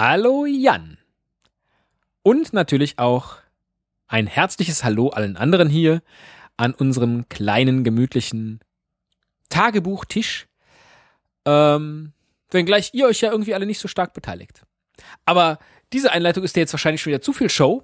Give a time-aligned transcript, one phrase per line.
[0.00, 0.96] Hallo Jan.
[2.22, 3.38] Und natürlich auch
[4.06, 6.02] ein herzliches Hallo allen anderen hier
[6.56, 8.60] an unserem kleinen, gemütlichen
[9.48, 10.46] Tagebuchtisch.
[11.44, 12.12] Ähm,
[12.52, 14.62] wenngleich ihr euch ja irgendwie alle nicht so stark beteiligt.
[15.24, 15.58] Aber
[15.92, 17.82] diese Einleitung ist dir jetzt wahrscheinlich schon wieder zu viel Show.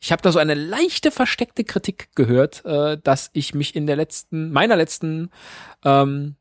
[0.00, 3.96] Ich habe da so eine leichte versteckte Kritik gehört, äh, dass ich mich in der
[3.96, 5.30] letzten, meiner letzten
[5.82, 6.36] ähm,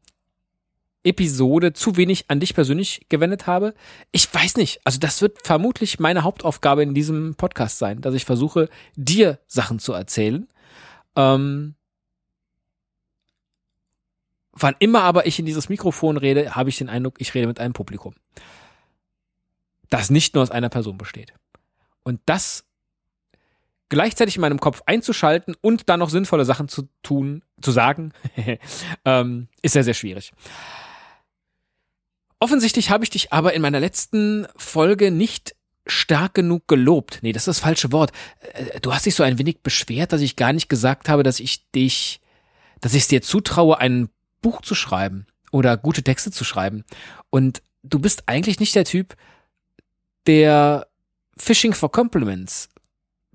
[1.04, 3.74] Episode zu wenig an dich persönlich gewendet habe.
[4.12, 4.82] Ich weiß nicht.
[4.84, 9.80] Also das wird vermutlich meine Hauptaufgabe in diesem Podcast sein, dass ich versuche, dir Sachen
[9.80, 10.47] zu erzählen.
[11.16, 11.75] Ähm,
[14.52, 17.60] wann immer aber ich in dieses Mikrofon rede, habe ich den Eindruck, ich rede mit
[17.60, 18.16] einem Publikum.
[19.89, 21.33] Das nicht nur aus einer Person besteht.
[22.04, 22.66] Und das
[23.89, 28.11] gleichzeitig in meinem Kopf einzuschalten und dann noch sinnvolle Sachen zu tun, zu sagen,
[29.06, 30.32] ähm, ist sehr, sehr schwierig.
[32.44, 35.56] Offensichtlich habe ich dich aber in meiner letzten Folge nicht
[35.88, 37.19] stark genug gelobt.
[37.22, 38.11] Nee, das ist das falsche Wort.
[38.52, 41.39] Äh, du hast dich so ein wenig beschwert, dass ich gar nicht gesagt habe, dass
[41.39, 42.19] ich dich,
[42.81, 44.09] dass ich es dir zutraue, ein
[44.41, 46.83] Buch zu schreiben oder gute Texte zu schreiben.
[47.30, 49.16] Und du bist eigentlich nicht der Typ,
[50.27, 50.88] der
[51.38, 52.67] Fishing for Compliments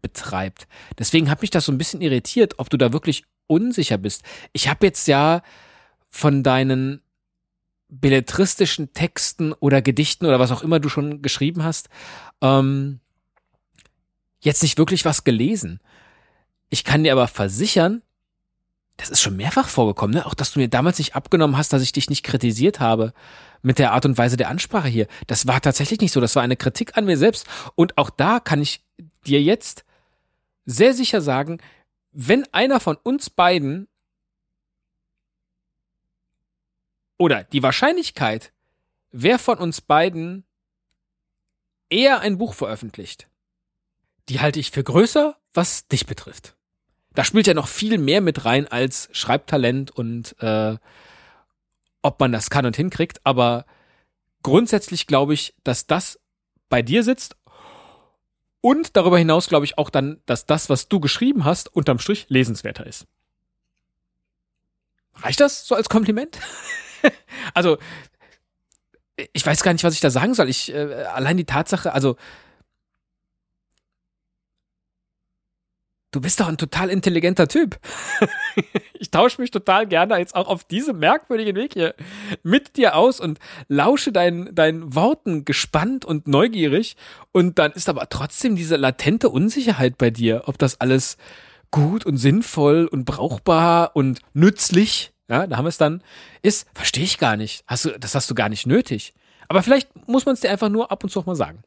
[0.02, 0.68] betreibt.
[0.98, 4.22] Deswegen hat mich das so ein bisschen irritiert, ob du da wirklich unsicher bist.
[4.52, 5.40] Ich habe jetzt ja
[6.10, 7.00] von deinen
[7.88, 11.88] belletristischen Texten oder Gedichten oder was auch immer du schon geschrieben hast,
[12.42, 13.00] ähm,
[14.40, 15.80] jetzt nicht wirklich was gelesen.
[16.68, 18.02] Ich kann dir aber versichern,
[18.98, 20.26] das ist schon mehrfach vorgekommen, ne?
[20.26, 23.14] Auch dass du mir damals nicht abgenommen hast, dass ich dich nicht kritisiert habe
[23.62, 25.06] mit der Art und Weise der Ansprache hier.
[25.26, 26.20] Das war tatsächlich nicht so.
[26.20, 27.46] Das war eine Kritik an mir selbst.
[27.74, 28.84] Und auch da kann ich
[29.26, 29.84] dir jetzt
[30.66, 31.58] sehr sicher sagen,
[32.12, 33.86] wenn einer von uns beiden
[37.18, 38.52] oder die Wahrscheinlichkeit,
[39.10, 40.44] wer von uns beiden
[41.90, 43.28] eher ein Buch veröffentlicht,
[44.28, 46.56] die halte ich für größer, was dich betrifft.
[47.14, 50.76] Da spielt ja noch viel mehr mit rein als Schreibtalent und äh,
[52.02, 53.66] ob man das kann und hinkriegt, aber
[54.42, 56.20] grundsätzlich glaube ich, dass das
[56.68, 57.36] bei dir sitzt
[58.60, 62.26] und darüber hinaus glaube ich auch dann, dass das, was du geschrieben hast, unterm Strich
[62.28, 63.06] lesenswerter ist.
[65.14, 66.38] Reicht das so als Kompliment?
[67.54, 67.78] also,
[69.32, 70.48] ich weiß gar nicht, was ich da sagen soll.
[70.48, 72.16] Ich, äh, allein die Tatsache, also,
[76.12, 77.78] du bist doch ein total intelligenter Typ.
[78.94, 81.94] ich tausche mich total gerne jetzt auch auf diesem merkwürdigen Weg hier
[82.42, 83.38] mit dir aus und
[83.68, 86.96] lausche deinen, deinen Worten gespannt und neugierig.
[87.32, 91.16] Und dann ist aber trotzdem diese latente Unsicherheit bei dir, ob das alles
[91.70, 96.02] gut und sinnvoll und brauchbar und nützlich ja, da haben wir es dann,
[96.42, 97.62] ist, verstehe ich gar nicht.
[97.66, 99.14] Hast du, das hast du gar nicht nötig.
[99.48, 101.62] Aber vielleicht muss man es dir einfach nur ab und zu auch mal sagen.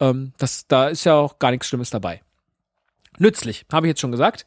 [0.00, 2.22] Ähm, das, da ist ja auch gar nichts Schlimmes dabei.
[3.18, 4.44] Nützlich, habe ich jetzt schon gesagt.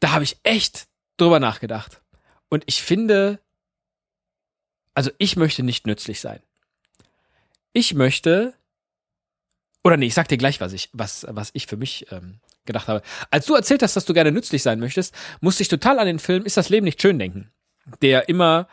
[0.00, 2.02] Da habe ich echt drüber nachgedacht.
[2.48, 3.40] Und ich finde,
[4.94, 6.40] also ich möchte nicht nützlich sein.
[7.72, 8.54] Ich möchte,
[9.84, 12.88] oder nee, ich sag dir gleich, was ich, was, was ich für mich ähm, gedacht
[12.88, 13.02] habe.
[13.30, 16.18] Als du erzählt hast, dass du gerne nützlich sein möchtest, musste ich total an den
[16.18, 17.50] Film Ist das Leben nicht schön denken,
[18.00, 18.66] der immer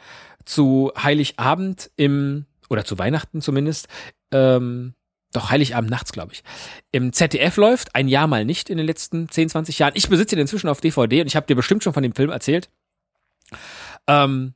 [0.46, 3.90] zu Heiligabend im, oder zu Weihnachten zumindest,
[4.32, 4.94] ähm,
[5.34, 6.44] doch Heiligabend nachts, glaube ich,
[6.92, 9.94] im ZDF läuft, ein Jahr mal nicht in den letzten 10, 20 Jahren.
[9.96, 12.30] Ich besitze ihn inzwischen auf DVD und ich habe dir bestimmt schon von dem Film
[12.30, 12.70] erzählt.
[14.08, 14.54] Ähm,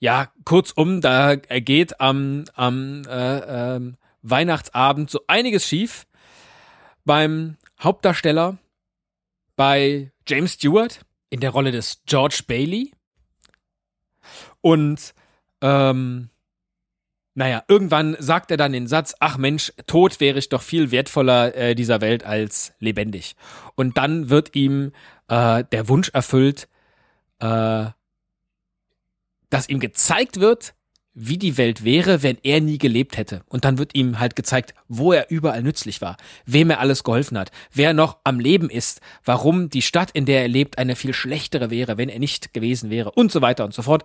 [0.00, 3.80] ja, kurzum, da geht am, am äh, äh,
[4.24, 6.06] Weihnachtsabend so einiges schief
[7.04, 8.58] beim Hauptdarsteller
[9.54, 12.92] bei James Stewart in der Rolle des George Bailey.
[14.60, 15.14] Und
[15.60, 16.30] ähm,
[17.34, 21.54] naja, irgendwann sagt er dann den Satz, ach Mensch, tot wäre ich doch viel wertvoller
[21.54, 23.36] äh, dieser Welt als lebendig.
[23.74, 24.92] Und dann wird ihm
[25.28, 26.68] äh, der Wunsch erfüllt,
[27.40, 27.86] äh,
[29.50, 30.74] dass ihm gezeigt wird,
[31.14, 33.42] wie die Welt wäre, wenn er nie gelebt hätte.
[33.48, 37.38] Und dann wird ihm halt gezeigt, wo er überall nützlich war, wem er alles geholfen
[37.38, 41.14] hat, wer noch am Leben ist, warum die Stadt, in der er lebt, eine viel
[41.14, 44.02] schlechtere wäre, wenn er nicht gewesen wäre und so weiter und so fort.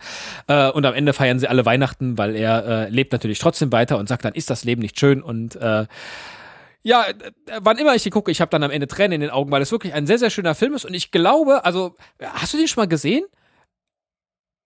[0.48, 3.98] Äh, und am Ende feiern sie alle Weihnachten, weil er äh, lebt natürlich trotzdem weiter
[3.98, 5.88] und sagt dann, ist das Leben nicht schön und äh,
[6.82, 9.30] ja, äh, wann immer ich die gucke, ich habe dann am Ende Tränen in den
[9.32, 10.86] Augen, weil es wirklich ein sehr, sehr schöner Film ist.
[10.86, 13.26] Und ich glaube, also, hast du den schon mal gesehen?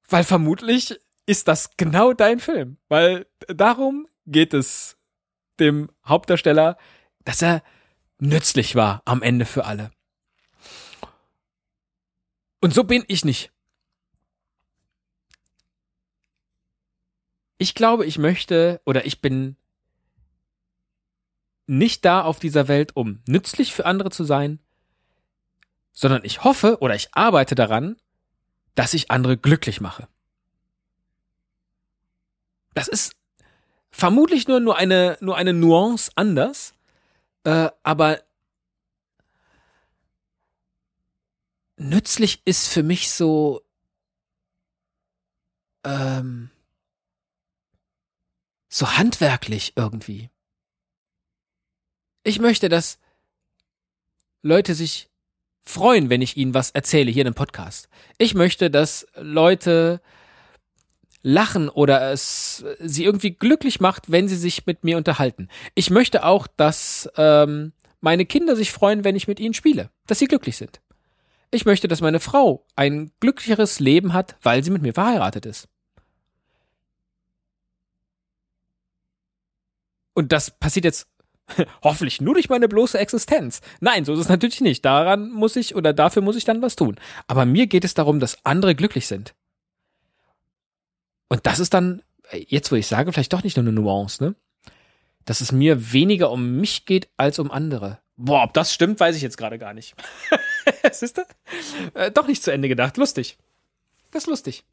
[0.10, 2.78] Weil vermutlich ist das genau dein Film.
[2.90, 4.98] Weil darum geht es
[5.60, 6.78] dem Hauptdarsteller,
[7.24, 7.64] dass er
[8.20, 9.92] nützlich war am Ende für alle.
[12.62, 13.52] Und so bin ich nicht.
[17.58, 19.58] Ich glaube, ich möchte oder ich bin
[21.66, 24.60] nicht da auf dieser Welt, um nützlich für andere zu sein,
[25.92, 27.98] sondern ich hoffe oder ich arbeite daran,
[28.76, 30.08] dass ich andere glücklich mache.
[32.74, 33.14] Das ist
[33.92, 36.74] vermutlich nur, nur, eine, nur eine Nuance anders,
[37.44, 38.22] äh, aber
[41.78, 43.62] nützlich ist für mich so
[45.84, 46.50] ähm,
[48.70, 50.30] so handwerklich irgendwie.
[52.24, 52.98] Ich möchte, dass
[54.42, 55.10] Leute sich
[55.64, 57.88] freuen, wenn ich ihnen was erzähle hier in einem Podcast.
[58.18, 60.02] Ich möchte, dass Leute
[61.24, 65.48] lachen oder es sie irgendwie glücklich macht, wenn sie sich mit mir unterhalten.
[65.74, 67.72] Ich möchte auch, dass ähm,
[68.02, 70.82] meine Kinder sich freuen, wenn ich mit ihnen spiele, dass sie glücklich sind.
[71.50, 75.68] Ich möchte, dass meine Frau ein glücklicheres Leben hat, weil sie mit mir verheiratet ist.
[80.14, 81.08] Und das passiert jetzt
[81.84, 83.62] hoffentlich nur durch meine bloße Existenz.
[83.80, 84.84] Nein, so ist es natürlich nicht.
[84.84, 87.00] Daran muss ich oder dafür muss ich dann was tun.
[87.28, 89.34] Aber mir geht es darum, dass andere glücklich sind.
[91.34, 94.36] Und das ist dann, jetzt wo ich sage, vielleicht doch nicht nur eine Nuance, ne?
[95.26, 97.98] Dass es mir weniger um mich geht als um andere.
[98.18, 99.96] Boah, ob das stimmt, weiß ich jetzt gerade gar nicht.
[100.92, 101.24] Siehst du?
[101.96, 102.98] Äh, doch nicht zu Ende gedacht.
[102.98, 103.40] Lustig.
[104.12, 104.64] Das ist lustig.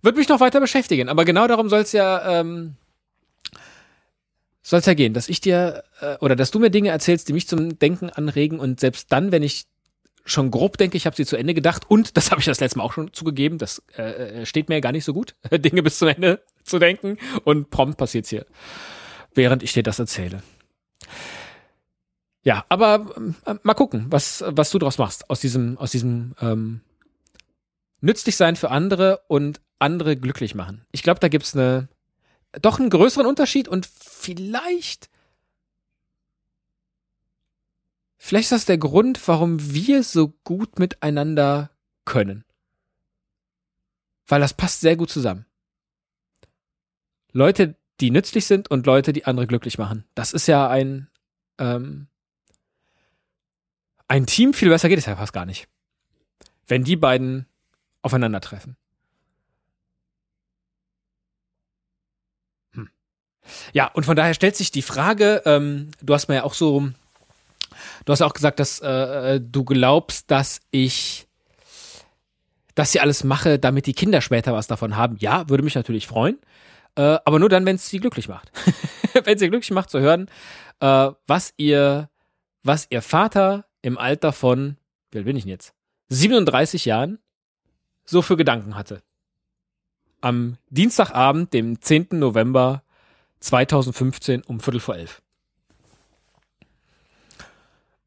[0.00, 2.76] Wird mich noch weiter beschäftigen, aber genau darum soll es ja, ähm,
[4.62, 7.34] soll es ja gehen, dass ich dir äh, oder dass du mir Dinge erzählst, die
[7.34, 9.66] mich zum Denken anregen und selbst dann, wenn ich
[10.26, 12.78] schon grob denke, ich habe sie zu Ende gedacht und das habe ich das letzte
[12.78, 14.02] Mal auch schon zugegeben, das äh,
[14.42, 17.96] äh steht mir gar nicht so gut, Dinge bis zum Ende zu denken und prompt
[17.96, 18.46] passiert's hier,
[19.34, 20.42] während ich dir das erzähle.
[22.42, 23.14] Ja, aber
[23.46, 26.80] äh, mal gucken, was was du draus machst aus diesem aus diesem ähm,
[28.00, 30.84] nützlich sein für andere und andere glücklich machen.
[30.92, 31.88] Ich glaube, da gibt's eine
[32.62, 35.10] doch einen größeren Unterschied und vielleicht
[38.18, 41.70] Vielleicht ist das der Grund, warum wir so gut miteinander
[42.04, 42.44] können.
[44.26, 45.46] Weil das passt sehr gut zusammen.
[47.32, 50.04] Leute, die nützlich sind und Leute, die andere glücklich machen.
[50.14, 51.08] Das ist ja ein,
[51.58, 52.08] ähm,
[54.08, 55.68] ein Team, viel besser geht es ja fast gar nicht.
[56.66, 57.46] Wenn die beiden
[58.02, 58.76] aufeinandertreffen.
[63.72, 66.88] Ja, und von daher stellt sich die Frage, ähm, du hast mir ja auch so,
[68.04, 71.26] du hast auch gesagt, dass äh, du glaubst, dass ich
[72.74, 75.16] das hier alles mache, damit die Kinder später was davon haben.
[75.18, 76.38] Ja, würde mich natürlich freuen.
[76.94, 78.52] Äh, aber nur dann, wenn es sie glücklich macht.
[79.24, 80.28] wenn sie glücklich macht zu hören,
[80.80, 82.10] äh, was ihr,
[82.62, 84.76] was ihr Vater im Alter von,
[85.10, 85.74] wie alt bin ich denn jetzt?
[86.10, 87.18] 37 Jahren
[88.04, 89.02] so für Gedanken hatte.
[90.20, 92.08] Am Dienstagabend, dem 10.
[92.12, 92.82] November
[93.40, 95.22] 2015 um Viertel vor elf.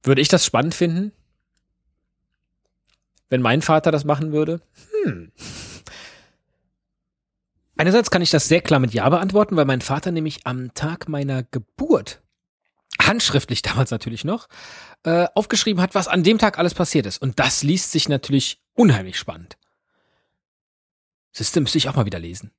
[0.03, 1.11] Würde ich das spannend finden?
[3.29, 4.61] Wenn mein Vater das machen würde?
[5.03, 5.31] Hm.
[7.77, 11.07] Einerseits kann ich das sehr klar mit Ja beantworten, weil mein Vater nämlich am Tag
[11.07, 12.21] meiner Geburt,
[13.01, 14.47] handschriftlich damals natürlich noch,
[15.03, 17.21] äh, aufgeschrieben hat, was an dem Tag alles passiert ist.
[17.21, 19.57] Und das liest sich natürlich unheimlich spannend.
[21.31, 22.51] System müsste ich auch mal wieder lesen.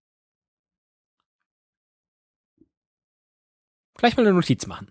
[3.94, 4.91] Gleich mal eine Notiz machen.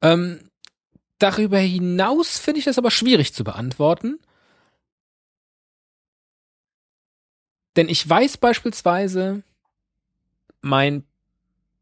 [0.00, 0.48] Ähm,
[1.24, 4.18] darüber hinaus finde ich das aber schwierig zu beantworten.
[7.76, 9.42] Denn ich weiß beispielsweise,
[10.60, 11.04] mein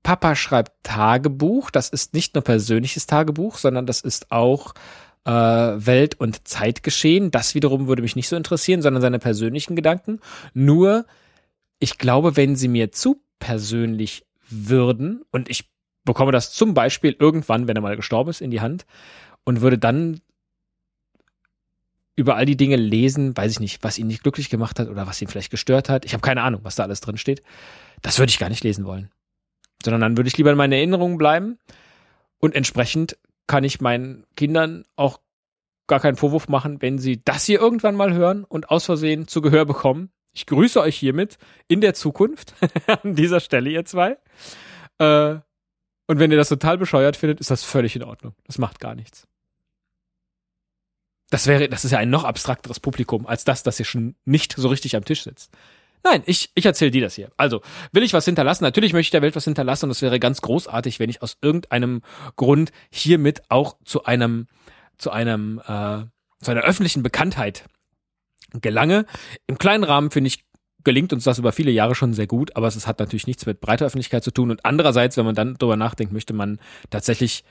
[0.04, 1.70] Papa schreibt Tagebuch.
[1.70, 4.74] Das ist nicht nur persönliches Tagebuch, sondern das ist auch
[5.24, 7.32] äh, Welt- und Zeitgeschehen.
[7.32, 10.20] Das wiederum würde mich nicht so interessieren, sondern seine persönlichen Gedanken.
[10.54, 11.04] Nur,
[11.80, 15.68] ich glaube, wenn sie mir zu persönlich würden, und ich
[16.04, 18.86] bekomme das zum Beispiel irgendwann, wenn er mal gestorben ist, in die Hand
[19.44, 20.20] und würde dann
[22.14, 25.06] über all die Dinge lesen, weiß ich nicht, was ihn nicht glücklich gemacht hat oder
[25.06, 26.04] was ihn vielleicht gestört hat.
[26.04, 27.42] Ich habe keine Ahnung, was da alles drin steht.
[28.02, 29.10] Das würde ich gar nicht lesen wollen.
[29.82, 31.58] Sondern dann würde ich lieber in meinen Erinnerungen bleiben
[32.38, 35.20] und entsprechend kann ich meinen Kindern auch
[35.86, 39.40] gar keinen Vorwurf machen, wenn sie das hier irgendwann mal hören und aus Versehen zu
[39.40, 40.10] Gehör bekommen.
[40.32, 42.54] Ich grüße euch hiermit in der Zukunft
[42.86, 44.16] an dieser Stelle, ihr zwei.
[44.98, 45.40] Äh,
[46.06, 48.34] und wenn ihr das total bescheuert findet, ist das völlig in Ordnung.
[48.46, 49.26] Das macht gar nichts.
[51.32, 54.52] Das wäre, das ist ja ein noch abstrakteres Publikum als das, das hier schon nicht
[54.54, 55.50] so richtig am Tisch sitzt.
[56.04, 57.30] Nein, ich, ich erzähle dir das hier.
[57.38, 58.64] Also, will ich was hinterlassen?
[58.64, 61.38] Natürlich möchte ich der Welt was hinterlassen und es wäre ganz großartig, wenn ich aus
[61.40, 62.02] irgendeinem
[62.36, 64.46] Grund hiermit auch zu einem,
[64.98, 66.04] zu einem, äh,
[66.42, 67.64] zu einer öffentlichen Bekanntheit
[68.60, 69.06] gelange.
[69.46, 70.44] Im kleinen Rahmen finde ich
[70.84, 73.62] gelingt uns das über viele Jahre schon sehr gut, aber es hat natürlich nichts mit
[73.62, 74.50] breiter Öffentlichkeit zu tun.
[74.50, 76.58] Und andererseits, wenn man dann darüber nachdenkt, möchte man
[76.90, 77.42] tatsächlich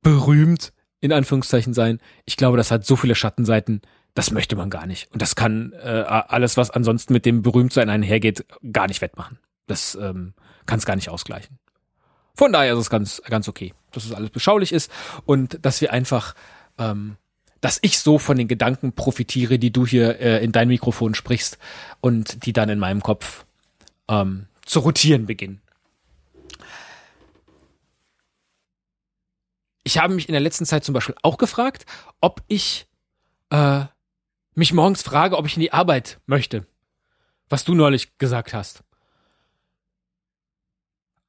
[0.00, 0.73] berühmt
[1.04, 2.00] in Anführungszeichen sein.
[2.24, 3.82] Ich glaube, das hat so viele Schattenseiten,
[4.14, 5.12] das möchte man gar nicht.
[5.12, 9.38] Und das kann äh, alles, was ansonsten mit dem Berühmtsein einhergeht, gar nicht wettmachen.
[9.66, 10.32] Das ähm,
[10.64, 11.58] kann es gar nicht ausgleichen.
[12.34, 14.90] Von daher ist es ganz, ganz okay, dass es alles beschaulich ist
[15.26, 16.34] und dass wir einfach
[16.78, 17.18] ähm,
[17.60, 21.58] dass ich so von den Gedanken profitiere, die du hier äh, in dein Mikrofon sprichst
[22.00, 23.44] und die dann in meinem Kopf
[24.08, 25.60] ähm, zu rotieren beginnen.
[29.84, 31.84] Ich habe mich in der letzten Zeit zum Beispiel auch gefragt,
[32.20, 32.86] ob ich
[33.50, 33.84] äh,
[34.54, 36.66] mich morgens frage, ob ich in die Arbeit möchte.
[37.48, 38.82] Was du neulich gesagt hast.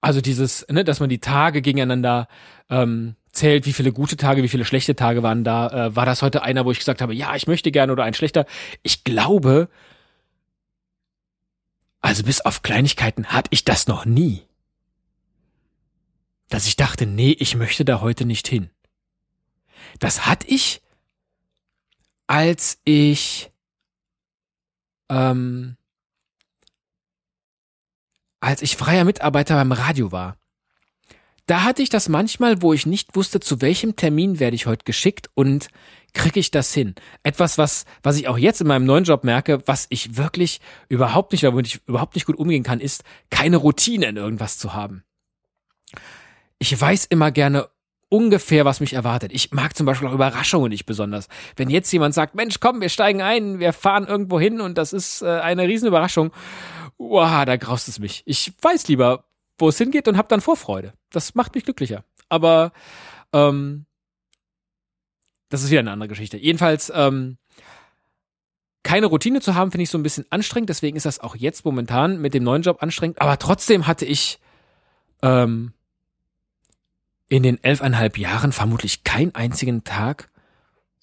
[0.01, 2.27] Also dieses, ne, dass man die Tage gegeneinander
[2.69, 5.87] ähm, zählt, wie viele gute Tage, wie viele schlechte Tage waren da.
[5.87, 8.13] Äh, war das heute einer, wo ich gesagt habe, ja, ich möchte gerne oder ein
[8.13, 8.45] schlechter?
[8.83, 9.67] Ich glaube,
[12.01, 14.44] also bis auf Kleinigkeiten hatte ich das noch nie.
[16.49, 18.69] Dass ich dachte, nee, ich möchte da heute nicht hin.
[19.99, 20.81] Das hatte ich,
[22.27, 23.51] als ich
[25.09, 25.77] ähm,
[28.45, 30.37] als ich freier Mitarbeiter beim Radio war.
[31.47, 34.83] Da hatte ich das manchmal, wo ich nicht wusste, zu welchem Termin werde ich heute
[34.83, 35.67] geschickt und
[36.13, 36.95] kriege ich das hin.
[37.23, 40.59] Etwas, was, was ich auch jetzt in meinem neuen Job merke, was ich wirklich
[40.89, 44.73] überhaupt nicht, womit ich überhaupt nicht gut umgehen kann, ist, keine Routine in irgendwas zu
[44.73, 45.03] haben.
[46.59, 47.69] Ich weiß immer gerne
[48.09, 49.31] ungefähr, was mich erwartet.
[49.33, 51.27] Ich mag zum Beispiel auch Überraschungen nicht besonders.
[51.55, 54.93] Wenn jetzt jemand sagt, Mensch, komm, wir steigen ein, wir fahren irgendwo hin und das
[54.93, 56.31] ist äh, eine Riesenüberraschung,
[56.97, 58.23] wow, da graust es mich.
[58.25, 59.25] Ich weiß lieber,
[59.57, 60.93] wo es hingeht und habe dann Vorfreude.
[61.11, 62.03] Das macht mich glücklicher.
[62.29, 62.71] Aber
[63.33, 63.85] ähm,
[65.49, 66.37] das ist wieder eine andere Geschichte.
[66.37, 67.37] Jedenfalls, ähm,
[68.83, 70.69] keine Routine zu haben, finde ich so ein bisschen anstrengend.
[70.69, 73.19] Deswegen ist das auch jetzt momentan mit dem neuen Job anstrengend.
[73.19, 74.39] Aber trotzdem hatte ich
[75.23, 75.73] ähm,
[77.27, 80.29] in den elfeinhalb Jahren vermutlich keinen einzigen Tag,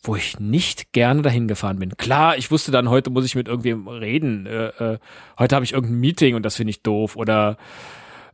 [0.02, 1.96] wo ich nicht gerne dahin gefahren bin.
[1.96, 4.46] Klar, ich wusste dann, heute muss ich mit irgendwem reden.
[4.46, 4.98] Äh, äh,
[5.38, 7.16] heute habe ich irgendein Meeting und das finde ich doof.
[7.16, 7.56] Oder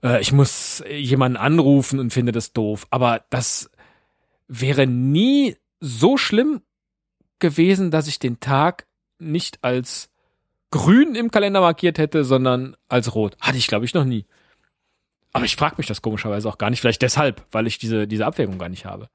[0.03, 2.87] äh, ich muss jemanden anrufen und finde das doof.
[2.91, 3.71] Aber das
[4.49, 6.63] wäre nie so schlimm
[7.39, 8.87] gewesen, dass ich den Tag
[9.19, 10.11] nicht als
[10.71, 13.37] grün im Kalender markiert hätte, sondern als rot.
[13.41, 14.27] Hatte ich, glaube ich, noch nie.
[15.39, 16.81] Aber ich frage mich das komischerweise auch gar nicht.
[16.81, 19.09] Vielleicht deshalb, weil ich diese, diese Abwägung gar nicht habe.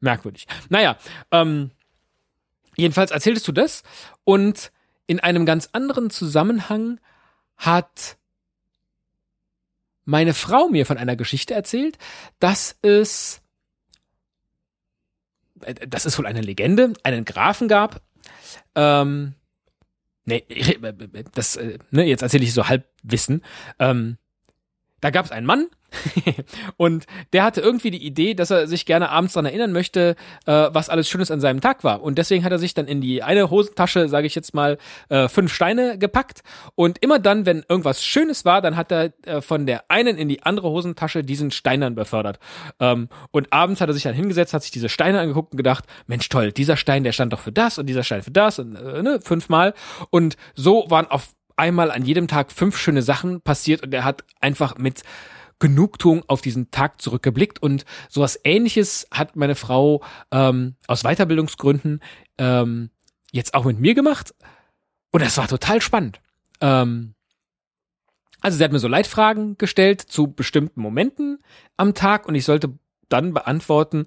[0.00, 0.46] Merkwürdig.
[0.70, 0.96] Naja,
[1.30, 1.70] ähm,
[2.76, 3.82] jedenfalls erzähltest du das
[4.24, 4.72] und
[5.06, 6.98] in einem ganz anderen Zusammenhang
[7.58, 8.16] hat
[10.06, 11.98] meine Frau mir von einer Geschichte erzählt,
[12.38, 13.42] dass es,
[15.60, 18.00] äh, das ist wohl eine Legende, einen Grafen gab,
[18.74, 19.34] ähm,
[20.24, 20.46] nee,
[21.34, 23.44] das, äh, ne, jetzt erzähle ich so Halbwissen,
[23.78, 24.16] ähm,
[25.00, 25.66] da gab es einen Mann,
[26.76, 30.68] und der hatte irgendwie die Idee, dass er sich gerne abends daran erinnern möchte, äh,
[30.70, 32.02] was alles Schönes an seinem Tag war.
[32.02, 35.28] Und deswegen hat er sich dann in die eine Hosentasche, sage ich jetzt mal, äh,
[35.28, 36.42] fünf Steine gepackt.
[36.74, 40.28] Und immer dann, wenn irgendwas Schönes war, dann hat er äh, von der einen in
[40.28, 42.38] die andere Hosentasche diesen Stein dann befördert.
[42.80, 45.84] Ähm, und abends hat er sich dann hingesetzt, hat sich diese Steine angeguckt und gedacht,
[46.06, 48.76] Mensch toll, dieser Stein, der stand doch für das und dieser Stein für das und
[48.76, 49.74] äh, ne, fünfmal.
[50.10, 54.24] Und so waren auf einmal an jedem Tag fünf schöne Sachen passiert und er hat
[54.40, 55.02] einfach mit
[55.58, 62.02] Genugtuung auf diesen Tag zurückgeblickt und sowas ähnliches hat meine Frau ähm, aus Weiterbildungsgründen
[62.36, 62.90] ähm,
[63.32, 64.34] jetzt auch mit mir gemacht
[65.12, 66.20] und das war total spannend.
[66.60, 67.14] Ähm,
[68.42, 71.38] also sie hat mir so Leitfragen gestellt zu bestimmten Momenten
[71.76, 74.06] am Tag und ich sollte dann beantworten,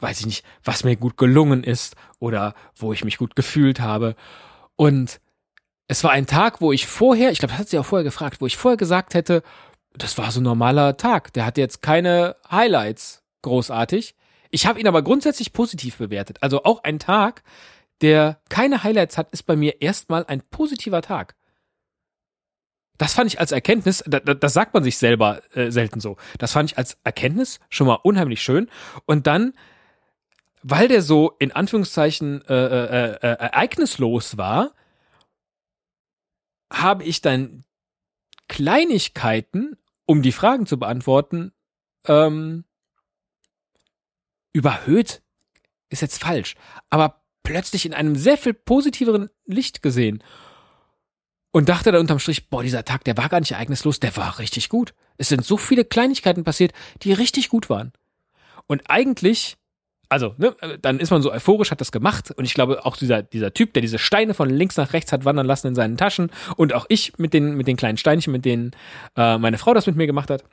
[0.00, 4.16] weiß ich nicht, was mir gut gelungen ist oder wo ich mich gut gefühlt habe.
[4.76, 5.20] Und
[5.88, 8.40] es war ein Tag, wo ich vorher, ich glaube, das hat sie auch vorher gefragt,
[8.40, 9.42] wo ich vorher gesagt hätte,
[9.94, 11.32] das war so ein normaler Tag.
[11.32, 14.14] Der hatte jetzt keine Highlights großartig.
[14.50, 16.38] Ich habe ihn aber grundsätzlich positiv bewertet.
[16.42, 17.42] Also auch ein Tag,
[18.02, 21.34] der keine Highlights hat, ist bei mir erstmal ein positiver Tag.
[22.98, 26.16] Das fand ich als Erkenntnis, das, das sagt man sich selber äh, selten so.
[26.38, 28.68] Das fand ich als Erkenntnis schon mal unheimlich schön.
[29.06, 29.54] Und dann,
[30.62, 34.72] weil der so in Anführungszeichen äh, äh, äh, ereignislos war,
[36.72, 37.64] habe ich dann
[38.48, 41.52] Kleinigkeiten um die Fragen zu beantworten,
[42.06, 42.64] ähm,
[44.54, 45.22] überhöht
[45.90, 46.54] ist jetzt falsch,
[46.88, 50.22] aber plötzlich in einem sehr viel positiveren Licht gesehen
[51.50, 54.38] und dachte dann unterm Strich, boah, dieser Tag, der war gar nicht ereignislos, der war
[54.38, 54.94] richtig gut.
[55.18, 56.72] Es sind so viele Kleinigkeiten passiert,
[57.02, 57.92] die richtig gut waren.
[58.66, 59.56] Und eigentlich,
[60.08, 62.32] Also, ne, dann ist man so euphorisch, hat das gemacht.
[62.36, 65.24] Und ich glaube, auch dieser, dieser Typ, der diese Steine von links nach rechts hat
[65.24, 68.44] wandern lassen in seinen Taschen und auch ich mit den, mit den kleinen Steinchen, mit
[68.44, 68.72] denen
[69.16, 70.44] äh, meine Frau das mit mir gemacht hat.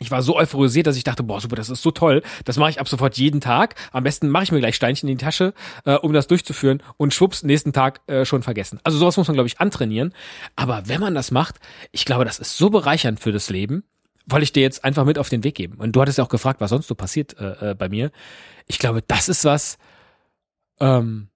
[0.00, 2.22] Ich war so euphorisiert, dass ich dachte, boah, super, das ist so toll.
[2.44, 3.76] Das mache ich ab sofort jeden Tag.
[3.92, 5.54] Am besten mache ich mir gleich Steinchen in die Tasche,
[5.84, 8.80] äh, um das durchzuführen und schwupps, nächsten Tag äh, schon vergessen.
[8.82, 10.12] Also sowas muss man, glaube ich, antrainieren.
[10.56, 11.60] Aber wenn man das macht,
[11.92, 13.84] ich glaube, das ist so bereichernd für das Leben
[14.26, 15.78] wollte ich dir jetzt einfach mit auf den Weg geben.
[15.78, 18.10] Und du hattest ja auch gefragt, was sonst so passiert äh, äh, bei mir.
[18.66, 19.78] Ich glaube, das ist was.
[20.80, 21.28] Ähm,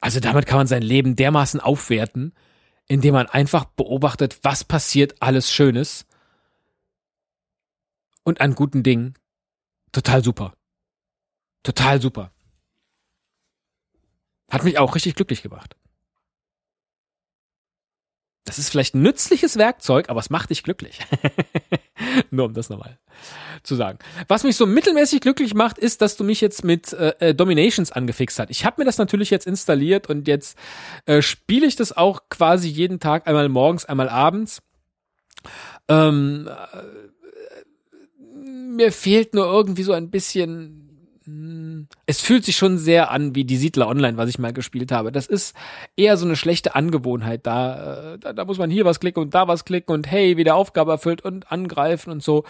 [0.00, 2.34] also damit kann man sein Leben dermaßen aufwerten,
[2.88, 6.06] indem man einfach beobachtet, was passiert alles Schönes
[8.24, 9.14] und an guten Dingen.
[9.92, 10.54] Total super.
[11.62, 12.32] Total super.
[14.50, 15.76] Hat mich auch richtig glücklich gemacht.
[18.52, 20.98] Das ist vielleicht ein nützliches Werkzeug, aber es macht dich glücklich.
[22.30, 22.98] Nur um das nochmal
[23.62, 23.98] zu sagen.
[24.28, 27.92] Was mich so mittelmäßig glücklich macht, ist, dass du mich jetzt mit äh, äh Dominations
[27.92, 28.50] angefixt hast.
[28.50, 30.58] Ich habe mir das natürlich jetzt installiert und jetzt
[31.06, 34.60] äh, spiele ich das auch quasi jeden Tag, einmal morgens, einmal abends.
[35.88, 40.81] Ähm, äh, mir fehlt nur irgendwie so ein bisschen
[42.06, 45.12] es fühlt sich schon sehr an wie die Siedler Online, was ich mal gespielt habe.
[45.12, 45.54] Das ist
[45.96, 47.46] eher so eine schlechte Angewohnheit.
[47.46, 50.36] Da, äh, da, da muss man hier was klicken und da was klicken und hey,
[50.36, 52.44] wieder Aufgabe erfüllt und angreifen und so.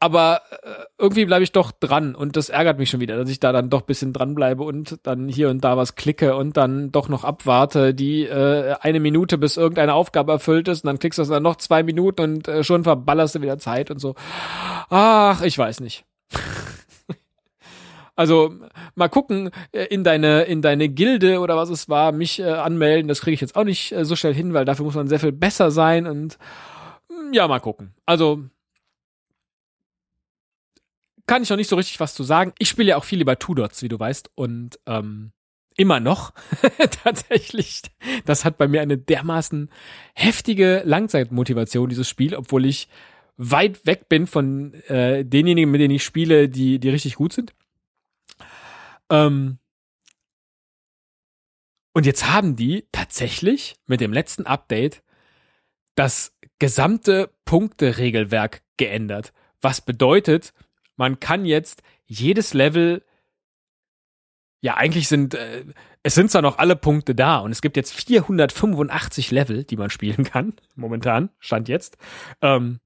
[0.00, 3.40] Aber äh, irgendwie bleibe ich doch dran und das ärgert mich schon wieder, dass ich
[3.40, 7.08] da dann doch bisschen dranbleibe und dann hier und da was klicke und dann doch
[7.08, 11.24] noch abwarte, die äh, eine Minute, bis irgendeine Aufgabe erfüllt ist und dann klickst du
[11.24, 14.14] dann noch zwei Minuten und äh, schon verballerst du wieder Zeit und so.
[14.88, 16.07] Ach, ich weiß nicht.
[18.18, 18.52] Also
[18.96, 23.06] mal gucken äh, in deine in deine Gilde oder was es war, mich äh, anmelden.
[23.06, 25.20] Das kriege ich jetzt auch nicht äh, so schnell hin, weil dafür muss man sehr
[25.20, 26.36] viel besser sein und
[27.08, 27.94] mm, ja, mal gucken.
[28.06, 28.42] Also
[31.26, 32.52] kann ich noch nicht so richtig was zu sagen.
[32.58, 35.30] Ich spiele ja auch viel lieber Two Dots, wie du weißt, und ähm,
[35.76, 36.32] immer noch
[37.04, 37.82] tatsächlich.
[38.24, 39.70] Das hat bei mir eine dermaßen
[40.14, 42.88] heftige Langzeitmotivation, dieses Spiel, obwohl ich
[43.36, 47.54] weit weg bin von äh, denjenigen, mit denen ich spiele, die, die richtig gut sind.
[49.10, 49.58] Ähm,
[51.92, 55.02] und jetzt haben die tatsächlich mit dem letzten Update
[55.94, 59.32] das gesamte Punkteregelwerk geändert.
[59.60, 60.52] Was bedeutet,
[60.96, 63.02] man kann jetzt jedes Level
[64.60, 65.64] ja, eigentlich sind, äh,
[66.02, 69.90] es sind zwar noch alle Punkte da und es gibt jetzt 485 Level, die man
[69.90, 71.96] spielen kann, momentan, stand jetzt.
[72.42, 72.80] Ähm,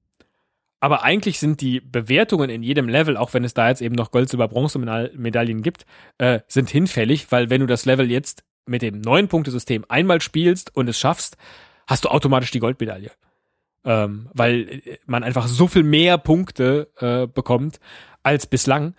[0.83, 4.11] aber eigentlich sind die Bewertungen in jedem Level, auch wenn es da jetzt eben noch
[4.11, 5.85] Gold, Silber, Bronze Medaillen gibt,
[6.17, 10.75] äh, sind hinfällig, weil wenn du das Level jetzt mit dem neuen Punktesystem einmal spielst
[10.75, 11.37] und es schaffst,
[11.87, 13.11] hast du automatisch die Goldmedaille.
[13.85, 17.79] Ähm, weil man einfach so viel mehr Punkte äh, bekommt
[18.21, 18.93] als bislang.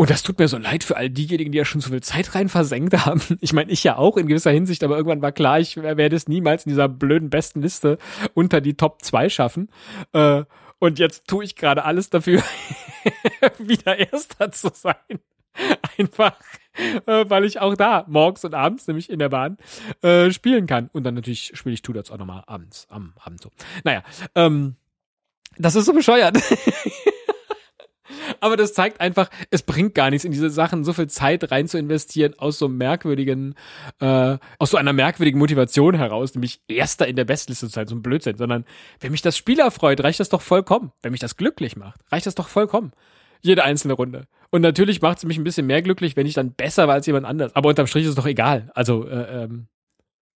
[0.00, 2.36] Und das tut mir so leid für all diejenigen, die ja schon so viel Zeit
[2.36, 3.20] rein versenkt haben.
[3.40, 6.28] Ich meine, ich ja auch in gewisser Hinsicht, aber irgendwann war klar, ich werde es
[6.28, 7.98] niemals in dieser blöden besten Liste
[8.32, 9.70] unter die Top 2 schaffen.
[10.12, 10.44] Äh,
[10.78, 12.44] und jetzt tue ich gerade alles dafür,
[13.58, 14.94] wieder Erster zu sein.
[15.98, 16.38] Einfach,
[17.06, 19.58] äh, weil ich auch da morgens und abends, nämlich in der Bahn,
[20.02, 20.90] äh, spielen kann.
[20.92, 23.50] Und dann natürlich spiele ich Tudors auch nochmal abends, am Abend so.
[23.82, 24.04] Naja,
[24.36, 24.76] ähm,
[25.56, 26.36] das ist so bescheuert.
[28.40, 31.68] Aber das zeigt einfach, es bringt gar nichts, in diese Sachen so viel Zeit rein
[31.68, 33.54] zu investieren, aus so merkwürdigen,
[34.00, 37.94] äh, aus so einer merkwürdigen Motivation heraus, nämlich Erster in der Bestliste zu sein, so
[37.94, 38.64] ein Blödsinn, sondern
[39.00, 40.92] wenn mich das Spiel erfreut, reicht das doch vollkommen.
[41.02, 42.92] Wenn mich das glücklich macht, reicht das doch vollkommen.
[43.40, 44.26] Jede einzelne Runde.
[44.50, 47.06] Und natürlich macht es mich ein bisschen mehr glücklich, wenn ich dann besser war als
[47.06, 47.54] jemand anders.
[47.54, 48.70] Aber unterm Strich ist es doch egal.
[48.74, 49.68] Also, äh, ähm,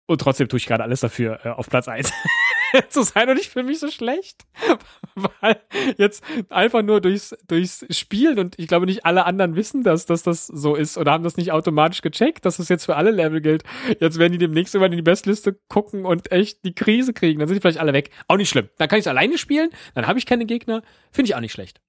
[0.07, 2.13] und trotzdem tue ich gerade alles dafür äh, auf Platz eins.
[2.89, 4.45] zu sein und ich fühle mich so schlecht.
[5.15, 5.61] Weil
[5.99, 10.23] jetzt einfach nur durchs, durchs Spielen und ich glaube nicht alle anderen wissen das, dass
[10.23, 13.41] das so ist oder haben das nicht automatisch gecheckt, dass das jetzt für alle Level
[13.41, 13.65] gilt.
[14.01, 17.39] Jetzt werden die demnächst immer in die Bestliste gucken und echt die Krise kriegen.
[17.39, 18.11] Dann sind die vielleicht alle weg.
[18.29, 18.69] Auch nicht schlimm.
[18.79, 20.83] Dann kann ich es alleine spielen, dann habe ich keine Gegner.
[21.11, 21.81] Finde ich auch nicht schlecht.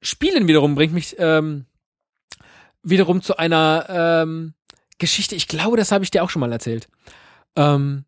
[0.00, 1.66] Spielen wiederum bringt mich ähm,
[2.82, 4.54] wiederum zu einer ähm,
[4.98, 5.34] Geschichte.
[5.34, 6.88] Ich glaube, das habe ich dir auch schon mal erzählt.
[7.56, 8.04] Ähm,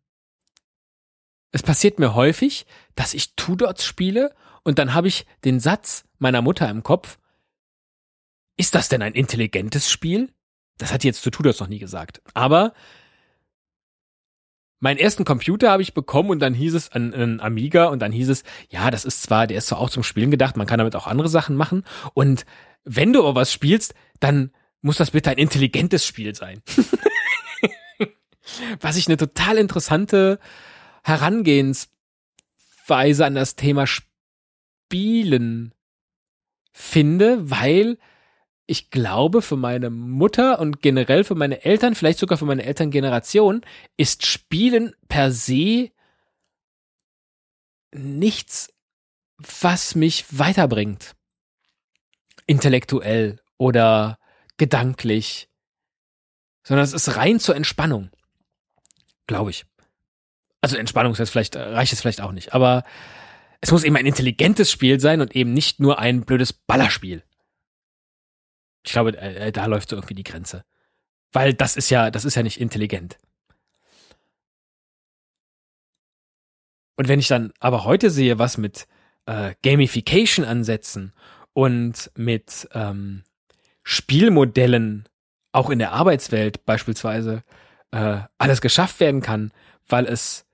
[1.51, 4.33] es passiert mir häufig, dass ich Two-Dots spiele
[4.63, 7.17] und dann habe ich den Satz meiner Mutter im Kopf,
[8.57, 10.29] ist das denn ein intelligentes Spiel?
[10.77, 12.21] Das hat die jetzt zu Two-Dots noch nie gesagt.
[12.33, 12.73] Aber
[14.79, 18.11] meinen ersten Computer habe ich bekommen und dann hieß es ein, ein Amiga und dann
[18.11, 20.79] hieß es, ja, das ist zwar, der ist zwar auch zum Spielen gedacht, man kann
[20.79, 21.83] damit auch andere Sachen machen
[22.13, 22.45] und
[22.83, 26.63] wenn du aber was spielst, dann muss das bitte ein intelligentes Spiel sein.
[28.79, 30.39] was ich eine total interessante
[31.03, 35.73] Herangehensweise an das Thema Spielen
[36.71, 37.97] finde, weil
[38.71, 43.65] ich glaube, für meine Mutter und generell für meine Eltern, vielleicht sogar für meine Elterngeneration,
[43.97, 45.91] ist Spielen per se
[47.91, 48.73] nichts,
[49.37, 51.15] was mich weiterbringt.
[52.45, 54.19] Intellektuell oder
[54.57, 55.49] gedanklich.
[56.63, 58.09] Sondern es ist rein zur Entspannung.
[59.27, 59.65] Glaube ich.
[60.61, 62.83] Also Entspannung ist vielleicht, reicht es vielleicht auch nicht, aber
[63.61, 67.23] es muss eben ein intelligentes Spiel sein und eben nicht nur ein blödes Ballerspiel.
[68.83, 70.63] Ich glaube, äh, äh, da läuft so irgendwie die Grenze.
[71.31, 73.17] Weil das ist ja, das ist ja nicht intelligent.
[76.97, 78.87] Und wenn ich dann aber heute sehe, was mit
[79.25, 81.13] äh, Gamification-Ansätzen
[81.53, 83.23] und mit ähm,
[83.83, 85.07] Spielmodellen
[85.51, 87.43] auch in der Arbeitswelt beispielsweise
[87.91, 89.51] äh, alles geschafft werden kann,
[89.87, 90.45] weil es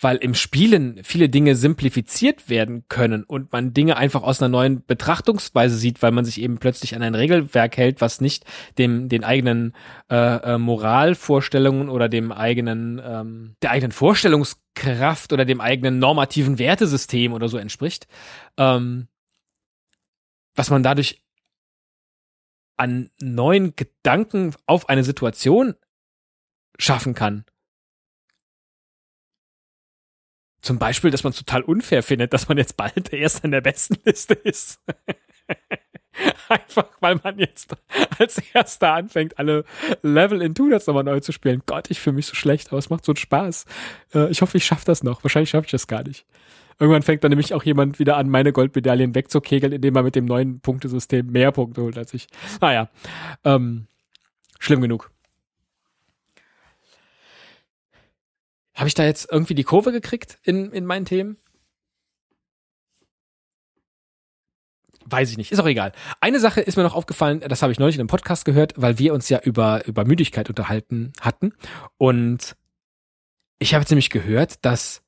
[0.00, 4.84] weil im Spielen viele Dinge simplifiziert werden können und man Dinge einfach aus einer neuen
[4.84, 8.44] Betrachtungsweise sieht, weil man sich eben plötzlich an ein Regelwerk hält, was nicht
[8.76, 9.74] dem den eigenen
[10.10, 17.32] äh, äh, Moralvorstellungen oder dem eigenen ähm, der eigenen Vorstellungskraft oder dem eigenen normativen Wertesystem
[17.32, 18.08] oder so entspricht,
[18.56, 19.06] ähm,
[20.56, 21.22] was man dadurch
[22.76, 25.74] an neuen Gedanken auf eine Situation
[26.78, 27.44] schaffen kann
[30.64, 33.50] Zum Beispiel, dass man es total unfair findet, dass man jetzt bald der Erste in
[33.50, 34.80] der besten Liste ist.
[36.48, 37.76] Einfach, weil man jetzt
[38.18, 39.66] als Erster anfängt, alle
[40.00, 41.62] Level in Tunas nochmal neu zu spielen.
[41.66, 43.66] Gott, ich fühle mich so schlecht, aber es macht so einen Spaß.
[44.14, 45.22] Äh, ich hoffe, ich schaffe das noch.
[45.22, 46.24] Wahrscheinlich schaffe ich das gar nicht.
[46.78, 50.24] Irgendwann fängt dann nämlich auch jemand wieder an, meine Goldmedaillen wegzukegeln, indem er mit dem
[50.24, 52.26] neuen Punktesystem mehr Punkte holt als ich.
[52.62, 52.88] Naja,
[53.44, 53.86] ähm,
[54.58, 55.10] schlimm genug.
[58.74, 61.36] Habe ich da jetzt irgendwie die Kurve gekriegt in, in meinen Themen?
[65.06, 65.92] Weiß ich nicht, ist auch egal.
[66.20, 68.98] Eine Sache ist mir noch aufgefallen, das habe ich neulich in einem Podcast gehört, weil
[68.98, 71.52] wir uns ja über, über Müdigkeit unterhalten hatten.
[71.98, 72.56] Und
[73.58, 75.02] ich habe jetzt nämlich gehört, dass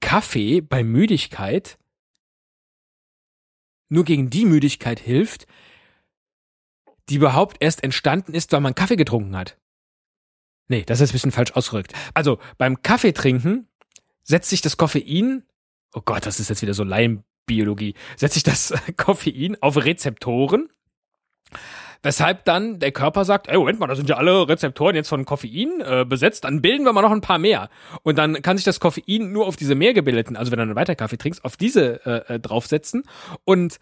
[0.00, 1.78] Kaffee bei Müdigkeit
[3.90, 5.46] nur gegen die Müdigkeit hilft,
[7.10, 9.59] die überhaupt erst entstanden ist, weil man Kaffee getrunken hat.
[10.70, 11.92] Nee, das ist ein bisschen falsch ausgerückt.
[12.14, 13.66] Also beim Kaffee trinken
[14.22, 15.42] setzt sich das Koffein,
[15.94, 20.68] oh Gott, das ist jetzt wieder so Leimbiologie, setzt sich das Koffein auf Rezeptoren,
[22.04, 25.24] weshalb dann der Körper sagt, ey, Moment mal, da sind ja alle Rezeptoren jetzt von
[25.24, 27.68] Koffein äh, besetzt, dann bilden wir mal noch ein paar mehr.
[28.04, 30.76] Und dann kann sich das Koffein nur auf diese mehr gebildeten, also wenn du dann
[30.76, 33.02] weiter Kaffee trinkst, auf diese äh, äh, draufsetzen
[33.42, 33.80] und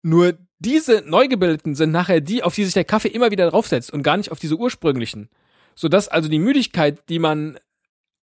[0.00, 3.92] nur diese neu gebildeten sind nachher die, auf die sich der Kaffee immer wieder draufsetzt
[3.92, 5.28] und gar nicht auf diese ursprünglichen
[5.74, 7.58] sodass also die Müdigkeit, die man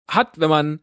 [0.07, 0.79] hat, wenn man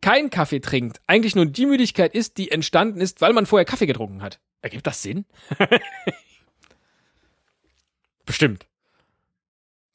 [0.00, 3.86] keinen Kaffee trinkt, eigentlich nur die Müdigkeit ist, die entstanden ist, weil man vorher Kaffee
[3.86, 4.38] getrunken hat.
[4.62, 5.24] Ergibt das Sinn?
[8.24, 8.66] Bestimmt.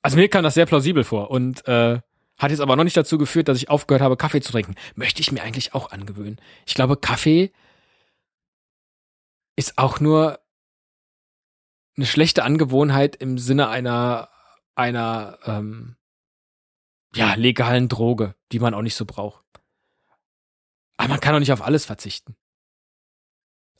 [0.02, 2.02] Also mir kam das sehr plausibel vor und äh,
[2.38, 4.76] hat jetzt aber noch nicht dazu geführt, dass ich aufgehört habe, Kaffee zu trinken.
[4.96, 6.42] Möchte ich mir eigentlich auch angewöhnen.
[6.66, 7.54] Ich glaube, Kaffee
[9.56, 10.41] ist auch nur
[11.98, 14.30] eine schlechte Angewohnheit im Sinne einer
[14.76, 15.96] einer ähm,
[17.14, 19.44] ja legalen Droge, die man auch nicht so braucht.
[20.98, 22.36] Aber man kann auch nicht auf alles verzichten.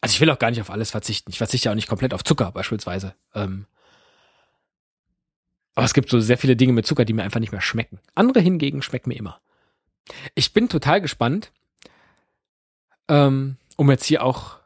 [0.02, 1.32] Also ich will auch gar nicht auf alles verzichten.
[1.32, 3.16] Ich verzichte auch nicht komplett auf Zucker beispielsweise.
[3.36, 3.68] Ähm,
[5.76, 8.00] aber es gibt so sehr viele Dinge mit Zucker, die mir einfach nicht mehr schmecken.
[8.16, 9.40] Andere hingegen schmecken mir immer.
[10.36, 11.52] Ich bin total gespannt,
[13.08, 14.61] ähm, um jetzt hier auch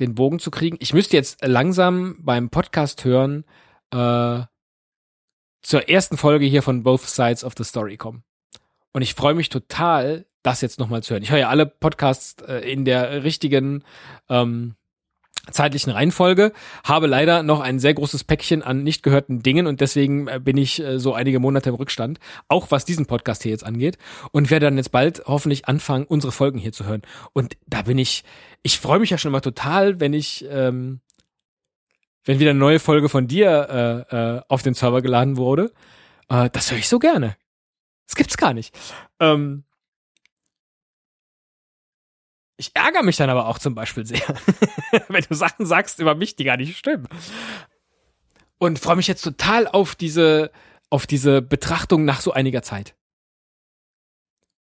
[0.00, 0.76] den Bogen zu kriegen.
[0.80, 3.44] Ich müsste jetzt langsam beim Podcast hören
[3.90, 4.42] äh,
[5.62, 8.22] zur ersten Folge hier von Both Sides of the Story kommen.
[8.92, 11.22] Und ich freue mich total, das jetzt nochmal zu hören.
[11.22, 13.84] Ich höre ja alle Podcasts äh, in der richtigen
[14.28, 14.76] ähm,
[15.50, 16.52] zeitlichen Reihenfolge,
[16.84, 20.56] habe leider noch ein sehr großes Päckchen an nicht gehörten Dingen und deswegen äh, bin
[20.56, 23.98] ich äh, so einige Monate im Rückstand, auch was diesen Podcast hier jetzt angeht
[24.32, 27.02] und werde dann jetzt bald hoffentlich anfangen, unsere Folgen hier zu hören.
[27.32, 28.24] Und da bin ich,
[28.62, 31.00] ich freue mich ja schon immer total, wenn ich, ähm,
[32.24, 35.72] wenn wieder eine neue Folge von dir äh, äh, auf den Server geladen wurde.
[36.28, 37.36] Äh, das höre ich so gerne.
[38.06, 38.74] Das gibt's gar nicht.
[39.20, 39.64] Ähm,
[42.58, 44.20] ich ärgere mich dann aber auch zum Beispiel sehr,
[45.08, 47.08] wenn du Sachen sagst über mich, die gar nicht stimmen.
[48.58, 50.50] Und freue mich jetzt total auf diese,
[50.90, 52.96] auf diese Betrachtung nach so einiger Zeit.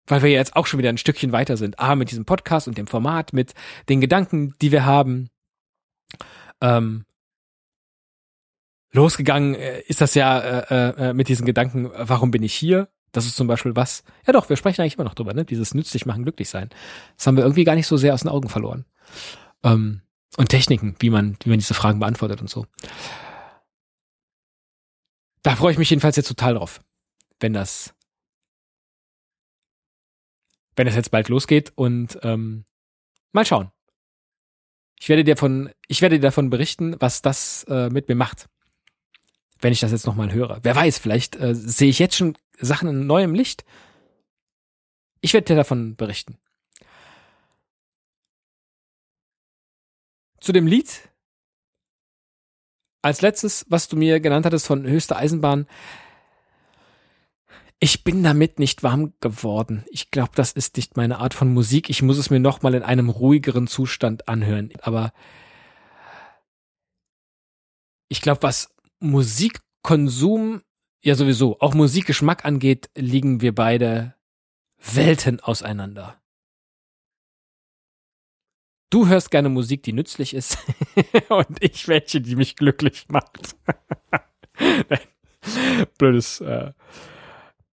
[0.06, 1.80] Weil wir jetzt auch schon wieder ein Stückchen weiter sind.
[1.80, 3.56] A, mit diesem Podcast und dem Format, mit
[3.90, 5.30] den Gedanken, die wir haben.
[6.62, 7.04] Ähm,
[8.92, 12.90] losgegangen äh, ist das ja äh, äh, mit diesen Gedanken, warum bin ich hier?
[13.18, 15.44] Das ist zum Beispiel was, ja doch, wir sprechen eigentlich immer noch drüber, ne?
[15.44, 16.70] Dieses nützlich machen, glücklich sein.
[17.16, 18.86] Das haben wir irgendwie gar nicht so sehr aus den Augen verloren.
[19.64, 20.02] Ähm,
[20.38, 22.68] und Techniken, wie man, wie man diese Fragen beantwortet und so.
[25.42, 26.80] Da freue ich mich jedenfalls jetzt total drauf,
[27.40, 27.96] wenn das,
[30.76, 32.66] wenn das jetzt bald losgeht und ähm,
[33.32, 33.72] mal schauen.
[35.00, 38.48] Ich werde dir von, ich werde dir davon berichten, was das äh, mit mir macht,
[39.60, 40.60] wenn ich das jetzt nochmal höre.
[40.64, 43.66] Wer weiß, vielleicht äh, sehe ich jetzt schon Sachen in neuem Licht.
[45.22, 46.38] Ich werde dir davon berichten.
[50.40, 51.10] Zu dem Lied
[53.02, 55.68] als letztes, was du mir genannt hattest von höchste Eisenbahn.
[57.80, 59.86] Ich bin damit nicht warm geworden.
[59.92, 61.90] Ich glaube, das ist nicht meine Art von Musik.
[61.90, 64.74] Ich muss es mir nochmal in einem ruhigeren Zustand anhören.
[64.82, 65.14] Aber
[68.10, 70.62] ich glaube, was Musikkonsum,
[71.02, 74.16] ja sowieso, auch Musikgeschmack angeht, liegen wir beide
[74.78, 76.22] Welten auseinander.
[78.90, 80.58] Du hörst gerne Musik, die nützlich ist
[81.30, 83.56] und ich welche, die mich glücklich macht.
[85.98, 86.72] Blödes, äh,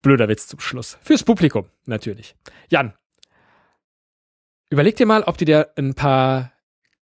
[0.00, 0.98] blöder Witz zum Schluss.
[1.02, 2.34] Fürs Publikum, natürlich.
[2.68, 2.94] Jan,
[4.70, 6.52] überleg dir mal, ob du dir ein paar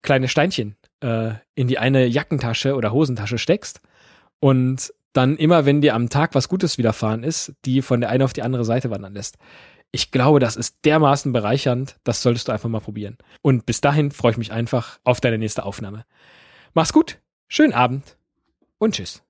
[0.03, 3.81] kleine Steinchen äh, in die eine Jackentasche oder Hosentasche steckst
[4.41, 8.23] und dann immer, wenn dir am Tag was Gutes widerfahren ist, die von der einen
[8.23, 9.39] auf die andere Seite wandern lässt.
[9.91, 13.17] Ich glaube, das ist dermaßen bereichernd, das solltest du einfach mal probieren.
[13.41, 16.05] Und bis dahin freue ich mich einfach auf deine nächste Aufnahme.
[16.75, 17.19] Mach's gut,
[17.49, 18.19] schönen Abend
[18.79, 19.26] und tschüss.